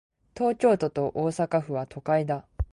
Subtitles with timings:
[0.35, 2.43] 東京都と大阪府は、都会だ。